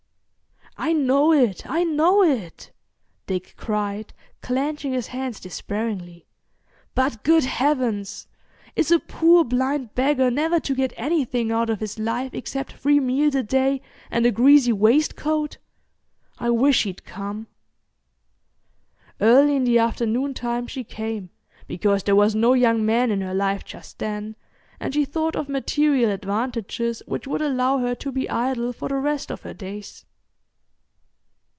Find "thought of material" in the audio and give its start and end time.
25.05-26.09